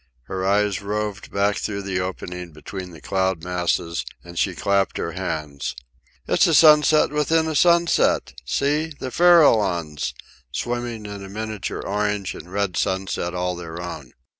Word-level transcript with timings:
Her 0.23 0.43
eyes 0.43 0.81
roved 0.81 1.31
back 1.31 1.57
through 1.57 1.83
the 1.83 1.99
opening 1.99 2.53
between 2.53 2.89
the 2.89 3.01
cloud 3.01 3.43
masses, 3.43 4.03
and 4.23 4.39
she 4.39 4.55
clapped 4.55 4.97
her 4.97 5.11
hands. 5.11 5.75
"It's 6.27 6.47
a 6.47 6.55
sunset 6.55 7.11
within 7.11 7.45
a 7.47 7.53
sunset! 7.53 8.33
See! 8.43 8.93
The 8.99 9.11
Farallones!"—swimming 9.11 11.05
in 11.05 11.23
a 11.23 11.29
miniature 11.29 11.83
orange 11.85 12.33
and 12.33 12.51
red 12.51 12.77
sunset 12.77 13.35
all 13.35 13.55
their 13.55 13.79
own. 13.79 14.13